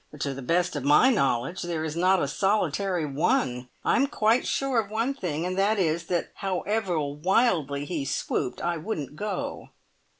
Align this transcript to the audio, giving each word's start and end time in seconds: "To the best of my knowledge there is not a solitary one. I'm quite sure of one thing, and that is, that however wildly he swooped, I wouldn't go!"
"To 0.21 0.33
the 0.33 0.41
best 0.41 0.75
of 0.75 0.83
my 0.83 1.11
knowledge 1.11 1.61
there 1.61 1.83
is 1.83 1.95
not 1.95 2.23
a 2.23 2.27
solitary 2.27 3.05
one. 3.05 3.69
I'm 3.85 4.07
quite 4.07 4.47
sure 4.47 4.79
of 4.79 4.89
one 4.89 5.13
thing, 5.13 5.45
and 5.45 5.55
that 5.59 5.77
is, 5.77 6.05
that 6.07 6.31
however 6.37 6.99
wildly 6.99 7.85
he 7.85 8.03
swooped, 8.03 8.63
I 8.63 8.77
wouldn't 8.77 9.15
go!" 9.15 9.69